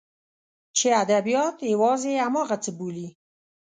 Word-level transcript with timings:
چې 0.77 0.87
ادبیات 1.03 1.57
یوازې 1.73 2.11
همغه 2.25 2.55
څه 2.63 2.71
بولي. 2.77 3.07